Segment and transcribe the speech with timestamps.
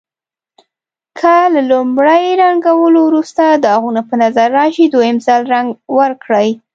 [1.19, 6.49] که له لومړي رنګولو وروسته داغونه په نظر راشي دویم ځل رنګ ورکړئ.